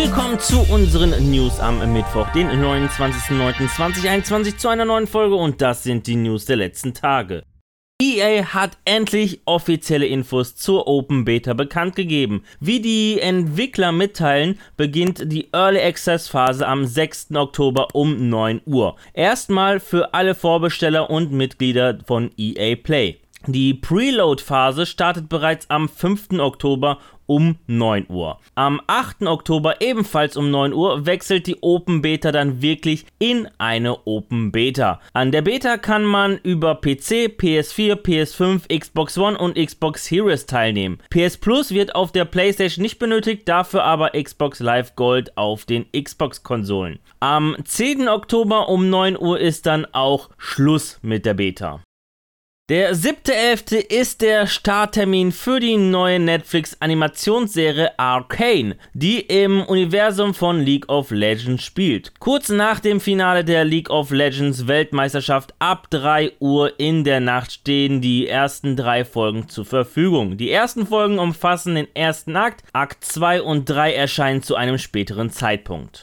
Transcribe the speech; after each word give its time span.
Willkommen 0.00 0.38
zu 0.38 0.60
unseren 0.72 1.10
News 1.28 1.58
am 1.58 1.92
Mittwoch, 1.92 2.30
den 2.30 2.46
29.09.2021 2.50 4.56
zu 4.56 4.68
einer 4.68 4.84
neuen 4.84 5.08
Folge 5.08 5.34
und 5.34 5.60
das 5.60 5.82
sind 5.82 6.06
die 6.06 6.14
News 6.14 6.44
der 6.44 6.54
letzten 6.54 6.94
Tage. 6.94 7.42
EA 8.00 8.54
hat 8.54 8.78
endlich 8.84 9.40
offizielle 9.44 10.06
Infos 10.06 10.54
zur 10.54 10.86
Open 10.86 11.24
Beta 11.24 11.52
bekannt 11.52 11.96
gegeben. 11.96 12.44
Wie 12.60 12.80
die 12.80 13.18
Entwickler 13.18 13.90
mitteilen, 13.90 14.60
beginnt 14.76 15.32
die 15.32 15.48
Early 15.52 15.80
Access 15.80 16.28
Phase 16.28 16.64
am 16.64 16.84
6. 16.84 17.34
Oktober 17.34 17.88
um 17.92 18.28
9 18.28 18.60
Uhr. 18.66 18.94
Erstmal 19.14 19.80
für 19.80 20.14
alle 20.14 20.36
Vorbesteller 20.36 21.10
und 21.10 21.32
Mitglieder 21.32 21.98
von 22.06 22.30
EA 22.36 22.76
Play. 22.76 23.18
Die 23.46 23.74
Preload-Phase 23.74 24.84
startet 24.86 25.28
bereits 25.28 25.70
am 25.70 25.88
5. 25.88 26.38
Oktober 26.38 26.98
um 27.28 27.56
9 27.66 28.06
Uhr. 28.08 28.38
Am 28.54 28.80
8. 28.86 29.26
Oktober 29.26 29.80
ebenfalls 29.80 30.36
um 30.36 30.50
9 30.50 30.72
Uhr 30.72 31.06
wechselt 31.06 31.46
die 31.46 31.62
Open 31.62 32.02
Beta 32.02 32.32
dann 32.32 32.62
wirklich 32.62 33.04
in 33.18 33.48
eine 33.58 34.06
Open 34.06 34.50
Beta. 34.50 35.00
An 35.12 35.30
der 35.30 35.42
Beta 35.42 35.76
kann 35.76 36.04
man 36.04 36.38
über 36.38 36.74
PC, 36.74 37.36
PS4, 37.38 38.02
PS5, 38.02 38.76
Xbox 38.76 39.18
One 39.18 39.38
und 39.38 39.56
Xbox 39.56 40.06
Series 40.06 40.46
teilnehmen. 40.46 40.98
PS 41.10 41.36
Plus 41.36 41.70
wird 41.70 41.94
auf 41.94 42.12
der 42.12 42.24
PlayStation 42.24 42.82
nicht 42.82 42.98
benötigt, 42.98 43.46
dafür 43.48 43.84
aber 43.84 44.10
Xbox 44.10 44.60
Live 44.60 44.96
Gold 44.96 45.36
auf 45.36 45.66
den 45.66 45.84
Xbox-Konsolen. 45.92 46.98
Am 47.20 47.56
10. 47.62 48.08
Oktober 48.08 48.68
um 48.70 48.88
9 48.88 49.18
Uhr 49.18 49.38
ist 49.38 49.66
dann 49.66 49.86
auch 49.92 50.30
Schluss 50.38 50.98
mit 51.02 51.26
der 51.26 51.34
Beta. 51.34 51.80
Der 52.68 52.94
7.11. 52.94 53.76
ist 53.76 54.20
der 54.20 54.46
Starttermin 54.46 55.32
für 55.32 55.58
die 55.58 55.78
neue 55.78 56.18
Netflix-Animationsserie 56.20 57.98
Arcane, 57.98 58.76
die 58.92 59.20
im 59.20 59.62
Universum 59.62 60.34
von 60.34 60.60
League 60.60 60.86
of 60.90 61.10
Legends 61.10 61.64
spielt. 61.64 62.12
Kurz 62.18 62.50
nach 62.50 62.80
dem 62.80 63.00
Finale 63.00 63.42
der 63.42 63.64
League 63.64 63.88
of 63.88 64.10
Legends 64.10 64.66
Weltmeisterschaft 64.66 65.54
ab 65.58 65.88
3 65.88 66.32
Uhr 66.40 66.78
in 66.78 67.04
der 67.04 67.20
Nacht 67.20 67.52
stehen 67.52 68.02
die 68.02 68.28
ersten 68.28 68.76
drei 68.76 69.06
Folgen 69.06 69.48
zur 69.48 69.64
Verfügung. 69.64 70.36
Die 70.36 70.50
ersten 70.50 70.86
Folgen 70.86 71.18
umfassen 71.18 71.74
den 71.74 71.88
ersten 71.94 72.36
Akt, 72.36 72.64
Akt 72.74 73.02
2 73.02 73.40
und 73.40 73.64
3 73.64 73.94
erscheinen 73.94 74.42
zu 74.42 74.56
einem 74.56 74.76
späteren 74.76 75.30
Zeitpunkt. 75.30 76.02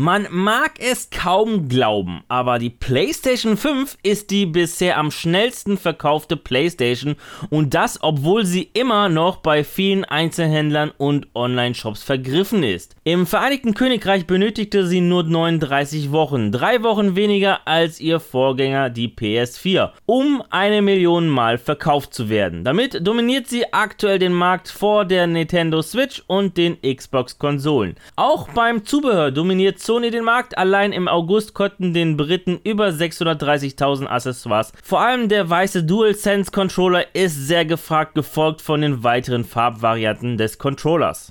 Man 0.00 0.28
mag 0.30 0.74
es 0.78 1.10
kaum 1.10 1.68
glauben, 1.68 2.22
aber 2.28 2.60
die 2.60 2.70
PlayStation 2.70 3.56
5 3.56 3.98
ist 4.04 4.30
die 4.30 4.46
bisher 4.46 4.96
am 4.96 5.10
schnellsten 5.10 5.76
verkaufte 5.76 6.36
PlayStation 6.36 7.16
und 7.50 7.74
das, 7.74 8.00
obwohl 8.00 8.46
sie 8.46 8.70
immer 8.74 9.08
noch 9.08 9.38
bei 9.38 9.64
vielen 9.64 10.04
Einzelhändlern 10.04 10.92
und 10.98 11.26
Online-Shops 11.34 12.04
vergriffen 12.04 12.62
ist. 12.62 12.94
Im 13.02 13.26
Vereinigten 13.26 13.74
Königreich 13.74 14.24
benötigte 14.24 14.86
sie 14.86 15.00
nur 15.00 15.24
39 15.24 16.12
Wochen, 16.12 16.52
drei 16.52 16.84
Wochen 16.84 17.16
weniger 17.16 17.66
als 17.66 17.98
ihr 17.98 18.20
Vorgänger 18.20 18.90
die 18.90 19.08
PS4, 19.08 19.90
um 20.06 20.44
eine 20.50 20.80
Million 20.80 21.28
Mal 21.28 21.58
verkauft 21.58 22.14
zu 22.14 22.28
werden. 22.28 22.62
Damit 22.62 23.04
dominiert 23.04 23.48
sie 23.48 23.72
aktuell 23.72 24.20
den 24.20 24.32
Markt 24.32 24.68
vor 24.68 25.04
der 25.04 25.26
Nintendo 25.26 25.82
Switch 25.82 26.22
und 26.28 26.56
den 26.56 26.80
Xbox-Konsolen. 26.82 27.96
Auch 28.14 28.48
beim 28.50 28.84
Zubehör 28.84 29.32
dominiert 29.32 29.80
Sony 29.88 30.10
den 30.10 30.24
Markt. 30.24 30.58
Allein 30.58 30.92
im 30.92 31.08
August 31.08 31.54
konnten 31.54 31.94
den 31.94 32.18
Briten 32.18 32.60
über 32.62 32.88
630.000 32.88 34.06
Accessoires. 34.06 34.74
Vor 34.84 35.00
allem 35.00 35.30
der 35.30 35.48
weiße 35.48 35.82
DualSense 35.82 36.50
Controller 36.50 37.06
ist 37.14 37.46
sehr 37.46 37.64
gefragt, 37.64 38.14
gefolgt 38.14 38.60
von 38.60 38.82
den 38.82 39.02
weiteren 39.02 39.44
Farbvarianten 39.44 40.36
des 40.36 40.58
Controllers. 40.58 41.30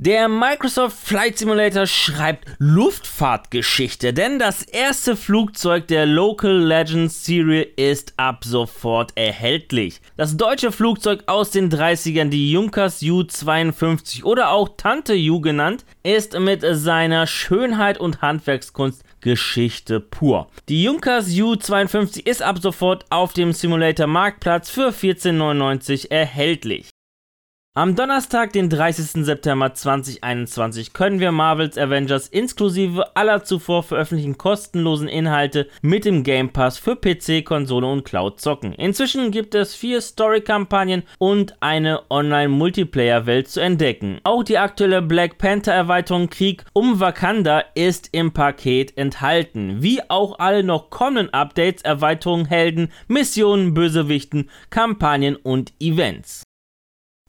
Der 0.00 0.28
Microsoft 0.28 0.96
Flight 0.96 1.38
Simulator 1.38 1.84
schreibt 1.84 2.46
Luftfahrtgeschichte, 2.58 4.12
denn 4.12 4.38
das 4.38 4.62
erste 4.62 5.16
Flugzeug 5.16 5.88
der 5.88 6.06
Local 6.06 6.56
Legends 6.56 7.24
Serie 7.24 7.62
ist 7.62 8.14
ab 8.16 8.44
sofort 8.44 9.10
erhältlich. 9.16 10.00
Das 10.16 10.36
deutsche 10.36 10.70
Flugzeug 10.70 11.24
aus 11.26 11.50
den 11.50 11.68
30ern, 11.68 12.28
die 12.28 12.52
Junkers 12.52 13.02
U-52 13.02 14.22
oder 14.22 14.52
auch 14.52 14.68
Tante 14.76 15.14
U 15.16 15.40
genannt, 15.40 15.84
ist 16.04 16.38
mit 16.38 16.64
seiner 16.64 17.26
Schönheit 17.26 17.98
und 17.98 18.22
Handwerkskunst 18.22 19.02
Geschichte 19.20 19.98
pur. 19.98 20.46
Die 20.68 20.84
Junkers 20.84 21.26
U-52 21.26 22.24
ist 22.24 22.40
ab 22.40 22.60
sofort 22.60 23.04
auf 23.10 23.32
dem 23.32 23.52
Simulator 23.52 24.06
Marktplatz 24.06 24.70
für 24.70 24.90
14,99 24.90 26.12
erhältlich. 26.12 26.88
Am 27.78 27.94
Donnerstag, 27.94 28.52
den 28.54 28.68
30. 28.68 29.24
September 29.24 29.72
2021, 29.72 30.94
können 30.94 31.20
wir 31.20 31.30
Marvels 31.30 31.78
Avengers 31.78 32.26
inklusive 32.26 33.14
aller 33.14 33.44
zuvor 33.44 33.84
veröffentlichten 33.84 34.36
kostenlosen 34.36 35.06
Inhalte 35.06 35.68
mit 35.80 36.04
dem 36.04 36.24
Game 36.24 36.48
Pass 36.48 36.76
für 36.76 36.96
PC, 36.96 37.44
Konsole 37.44 37.86
und 37.86 38.04
Cloud 38.04 38.40
zocken. 38.40 38.72
Inzwischen 38.72 39.30
gibt 39.30 39.54
es 39.54 39.76
vier 39.76 40.00
Story-Kampagnen 40.00 41.04
und 41.18 41.54
eine 41.60 42.00
Online-Multiplayer-Welt 42.10 43.46
zu 43.46 43.60
entdecken. 43.60 44.18
Auch 44.24 44.42
die 44.42 44.58
aktuelle 44.58 45.00
Black 45.00 45.38
Panther-Erweiterung 45.38 46.30
Krieg 46.30 46.64
um 46.72 46.98
Wakanda 46.98 47.62
ist 47.76 48.08
im 48.10 48.32
Paket 48.32 48.98
enthalten, 48.98 49.84
wie 49.84 50.00
auch 50.10 50.40
alle 50.40 50.64
noch 50.64 50.90
kommenden 50.90 51.32
Updates, 51.32 51.82
Erweiterungen, 51.82 52.46
Helden, 52.46 52.90
Missionen, 53.06 53.72
Bösewichten, 53.72 54.50
Kampagnen 54.68 55.36
und 55.36 55.72
Events. 55.78 56.42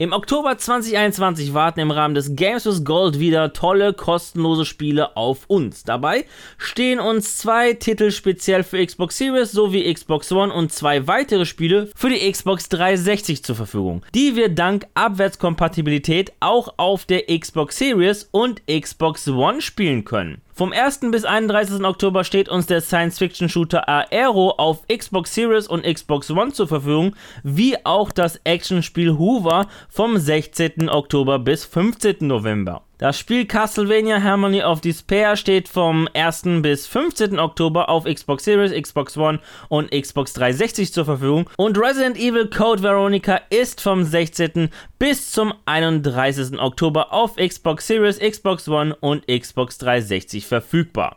Im 0.01 0.13
Oktober 0.13 0.57
2021 0.57 1.53
warten 1.53 1.81
im 1.81 1.91
Rahmen 1.91 2.15
des 2.15 2.33
Games 2.33 2.65
with 2.65 2.85
Gold 2.85 3.19
wieder 3.19 3.51
tolle 3.51 3.91
kostenlose 3.91 4.63
Spiele 4.63 5.17
auf 5.17 5.39
uns. 5.47 5.83
Dabei 5.83 6.23
stehen 6.57 7.01
uns 7.01 7.37
zwei 7.37 7.73
Titel 7.73 8.09
speziell 8.11 8.63
für 8.63 8.81
Xbox 8.85 9.17
Series 9.17 9.51
sowie 9.51 9.93
Xbox 9.93 10.31
One 10.31 10.53
und 10.53 10.71
zwei 10.71 11.05
weitere 11.07 11.43
Spiele 11.43 11.89
für 11.97 12.07
die 12.07 12.31
Xbox 12.31 12.69
360 12.69 13.43
zur 13.43 13.57
Verfügung, 13.57 14.01
die 14.15 14.37
wir 14.37 14.47
dank 14.47 14.87
Abwärtskompatibilität 14.93 16.31
auch 16.39 16.75
auf 16.77 17.03
der 17.03 17.23
Xbox 17.37 17.77
Series 17.77 18.29
und 18.31 18.61
Xbox 18.67 19.27
One 19.27 19.61
spielen 19.61 20.05
können. 20.05 20.41
Vom 20.59 20.73
1. 20.73 21.11
bis 21.11 21.23
31. 21.23 21.85
Oktober 21.85 22.25
steht 22.25 22.49
uns 22.49 22.65
der 22.65 22.81
Science-Fiction-Shooter 22.81 23.87
Aero 23.87 24.55
auf 24.57 24.85
Xbox 24.89 25.33
Series 25.33 25.69
und 25.69 25.85
Xbox 25.85 26.29
One 26.31 26.51
zur 26.51 26.67
Verfügung, 26.67 27.15
wie 27.43 27.77
auch 27.85 28.11
das 28.11 28.41
Actionspiel 28.43 29.17
Hoover 29.17 29.67
vom 29.87 30.17
16. 30.17 30.89
Oktober 30.89 31.39
bis 31.39 31.63
15. 31.63 32.27
November. 32.27 32.81
Das 32.99 33.17
Spiel 33.17 33.45
Castlevania 33.45 34.21
Harmony 34.21 34.61
of 34.61 34.81
Despair 34.81 35.37
steht 35.37 35.69
vom 35.69 36.09
1. 36.13 36.61
bis 36.61 36.85
15. 36.85 37.39
Oktober 37.39 37.87
auf 37.87 38.03
Xbox 38.03 38.43
Series, 38.43 38.73
Xbox 38.73 39.15
One 39.15 39.39
und 39.69 39.89
Xbox 39.91 40.33
360 40.33 40.91
zur 40.91 41.05
Verfügung. 41.05 41.49
Und 41.55 41.77
Resident 41.77 42.17
Evil 42.17 42.49
Code 42.49 42.83
Veronica 42.83 43.39
ist 43.51 43.79
vom 43.79 44.03
16. 44.03 44.69
bis 44.99 45.31
zum 45.31 45.53
31. 45.65 46.59
Oktober 46.59 47.13
auf 47.13 47.37
Xbox 47.37 47.87
Series, 47.87 48.19
Xbox 48.19 48.67
One 48.67 48.93
und 48.99 49.25
Xbox 49.27 49.77
360 49.77 50.45
verfügbar. 50.45 51.15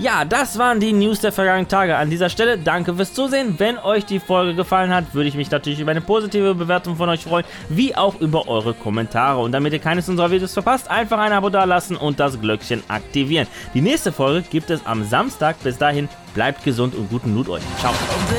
Ja, 0.00 0.24
das 0.24 0.56
waren 0.56 0.80
die 0.80 0.94
News 0.94 1.20
der 1.20 1.30
vergangenen 1.30 1.68
Tage. 1.68 1.94
An 1.94 2.08
dieser 2.08 2.30
Stelle 2.30 2.56
danke 2.56 2.94
fürs 2.94 3.12
Zusehen. 3.12 3.56
Wenn 3.58 3.76
euch 3.76 4.06
die 4.06 4.18
Folge 4.18 4.54
gefallen 4.54 4.94
hat, 4.94 5.12
würde 5.12 5.28
ich 5.28 5.34
mich 5.34 5.50
natürlich 5.50 5.78
über 5.78 5.90
eine 5.90 6.00
positive 6.00 6.54
Bewertung 6.54 6.96
von 6.96 7.10
euch 7.10 7.24
freuen, 7.24 7.44
wie 7.68 7.94
auch 7.94 8.18
über 8.18 8.48
eure 8.48 8.72
Kommentare. 8.72 9.40
Und 9.40 9.52
damit 9.52 9.74
ihr 9.74 9.78
keines 9.78 10.08
unserer 10.08 10.30
Videos 10.30 10.54
verpasst, 10.54 10.90
einfach 10.90 11.18
ein 11.18 11.34
Abo 11.34 11.50
dalassen 11.50 11.98
und 11.98 12.18
das 12.18 12.40
Glöckchen 12.40 12.82
aktivieren. 12.88 13.46
Die 13.74 13.82
nächste 13.82 14.10
Folge 14.10 14.40
gibt 14.50 14.70
es 14.70 14.86
am 14.86 15.04
Samstag. 15.04 15.62
Bis 15.62 15.76
dahin, 15.76 16.08
bleibt 16.32 16.64
gesund 16.64 16.94
und 16.94 17.10
guten 17.10 17.34
Loot 17.34 17.50
euch. 17.50 17.62
Ciao. 17.78 17.92
Oh, 17.92 18.30